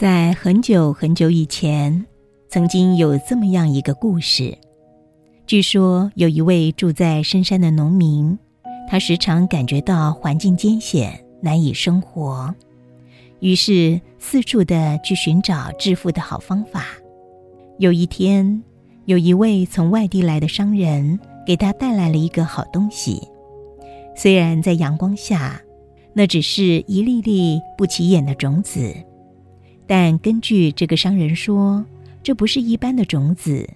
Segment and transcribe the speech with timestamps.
[0.00, 2.06] 在很久很久以前，
[2.48, 4.56] 曾经有这么样一个故事。
[5.46, 8.38] 据说有一位住在深山的农民，
[8.88, 12.54] 他时常感觉到环境艰险，难以生活，
[13.40, 16.86] 于是四处的去寻找致富的好方法。
[17.78, 18.62] 有一天，
[19.04, 23.20] 有一位从外地来的商人给他带来了一个好东西，
[24.16, 25.60] 虽然在阳光下，
[26.14, 28.94] 那只是一粒粒不起眼的种子。
[29.90, 31.84] 但根据这个商人说，
[32.22, 33.68] 这不是一般的种子，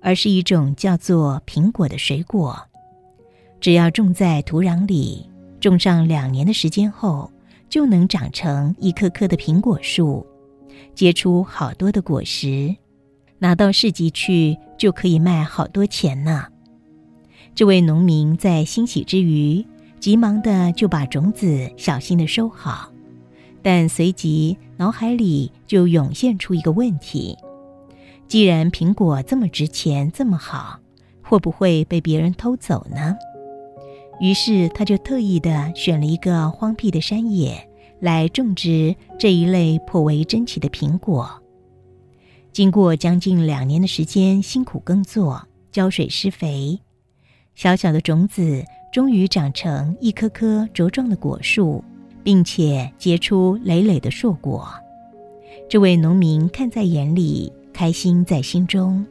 [0.00, 2.60] 而是一种叫做苹果的水果。
[3.60, 5.30] 只要种在土壤里，
[5.60, 7.30] 种上两年的时间后，
[7.68, 10.26] 就能长成一棵棵的苹果树，
[10.92, 12.74] 结出好多的果实，
[13.38, 16.48] 拿到市集去就可以卖好多钱呢。
[17.54, 19.64] 这位农民在欣喜之余，
[20.00, 22.92] 急忙的就把种子小心的收好。
[23.62, 27.36] 但随即脑海里就涌现出一个问题：
[28.26, 30.80] 既然苹果这么值钱、这么好，
[31.22, 33.16] 会不会被别人偷走呢？
[34.20, 37.68] 于是他就特意的选了一个荒僻的山野
[38.00, 41.30] 来种植这一类颇为珍奇的苹果。
[42.52, 46.80] 经过将近两年的时间辛苦耕作、浇水施肥，
[47.54, 51.84] 小小的种子终于长成一棵棵茁壮的果树。
[52.30, 54.64] 并且结出累累的硕果，
[55.68, 59.04] 这位农民看在眼里，开心在心中。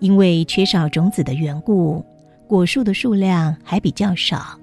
[0.00, 2.04] 因为缺少种子的缘故，
[2.46, 4.58] 果树的数量还比较少，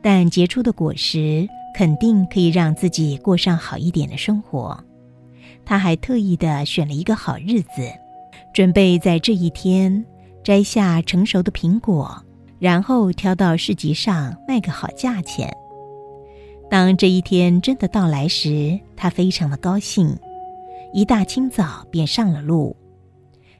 [0.00, 4.82] 但结出的果实肯定可以让自己过上好一点的生活。
[5.62, 7.86] 他还特意的选了一个好日子，
[8.54, 10.02] 准备在这一天
[10.42, 12.18] 摘下成熟的苹果，
[12.58, 15.54] 然后挑到市集上卖个好价钱。
[16.72, 20.16] 当这一天真的到来时，他非常的高兴，
[20.94, 22.74] 一大清早便上了路。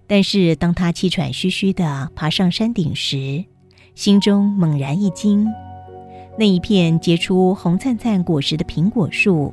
[0.06, 3.44] 但是当他气喘吁吁地爬上山顶时，
[3.94, 5.46] 心中猛然一惊，
[6.38, 9.52] 那一片结出红灿灿果实的苹果树，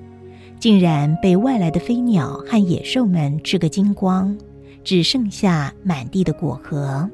[0.57, 4.37] 竟然被外来的飞鸟和野兽们吃个精光，
[4.85, 7.09] 只剩下满地的果核。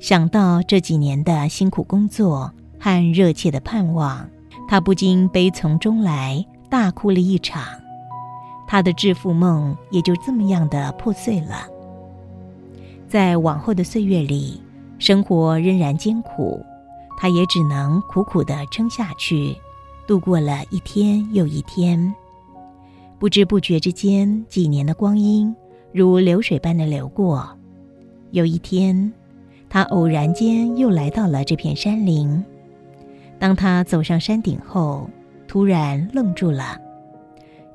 [0.00, 4.26] 想到这几年的辛苦工作和热切的盼望。
[4.68, 7.64] 他不禁悲从中来，大哭了一场，
[8.66, 11.66] 他的致富梦也就这么样的破碎了。
[13.08, 14.62] 在往后的岁月里，
[14.98, 16.62] 生活仍然艰苦，
[17.16, 19.56] 他也只能苦苦的撑下去，
[20.06, 22.14] 度过了一天又一天。
[23.18, 25.56] 不知不觉之间，几年的光阴
[25.92, 27.48] 如流水般的流过。
[28.32, 29.10] 有一天，
[29.70, 32.44] 他偶然间又来到了这片山林。
[33.38, 35.08] 当他走上山顶后，
[35.46, 36.76] 突然愣住了，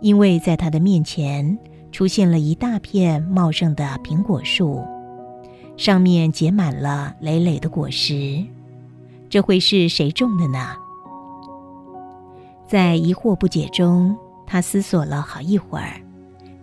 [0.01, 1.57] 因为在他的面前
[1.91, 4.83] 出现了一大片茂盛的苹果树，
[5.77, 8.43] 上面结满了累累的果实。
[9.29, 10.75] 这会是谁种的呢？
[12.67, 14.15] 在疑惑不解中，
[14.45, 16.01] 他思索了好一会儿，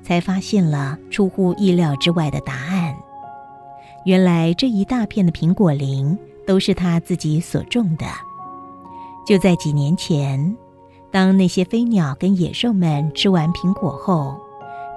[0.02, 2.94] 才发现了出乎意料之外的答案。
[4.04, 6.16] 原来这一大片的苹果林
[6.46, 8.06] 都是他自己所种的。
[9.30, 10.56] 就在几年前，
[11.12, 14.36] 当那些飞鸟跟野兽们吃完苹果后，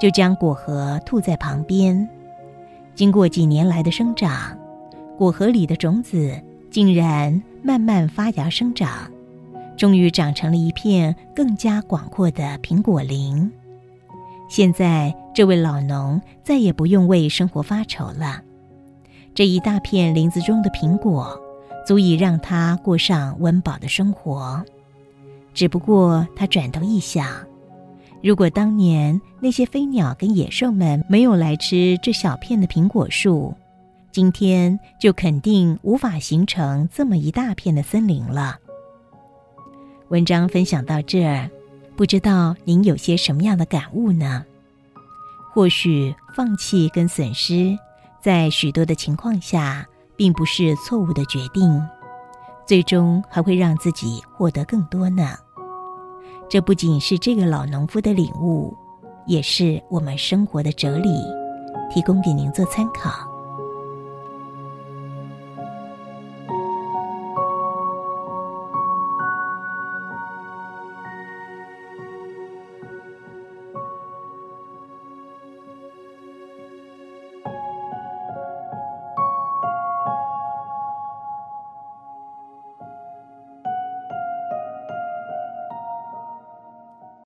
[0.01, 2.09] 就将果核吐在旁边。
[2.95, 4.57] 经过几年来的生长，
[5.19, 6.35] 果核里的种子
[6.71, 8.89] 竟然慢慢发芽生长，
[9.77, 13.51] 终于长成了一片更加广阔的苹果林。
[14.49, 18.41] 现在，这位老农再也不用为生活发愁了。
[19.35, 21.39] 这一大片林子中的苹果。
[21.85, 24.63] 足以让他过上温饱的生活，
[25.53, 27.27] 只不过他转头一想，
[28.23, 33.53] 如果当年那些飞鸟跟野兽们没有来吃这小片的苹果树，
[34.11, 38.57] 今天就肯定无法形成这么一大片的森林了。
[40.07, 41.49] 文章分享到这儿，
[41.97, 44.45] 不知道您有些什么样的感悟呢？
[45.53, 47.77] 或许放弃跟损失，
[48.21, 49.85] 在许多的情况下。
[50.15, 51.81] 并不是错误的决定，
[52.65, 55.35] 最终还会让自己获得更多呢。
[56.49, 58.75] 这不仅是这个老农夫的领悟，
[59.25, 61.09] 也是我们生活的哲理，
[61.91, 63.32] 提供给您做参考。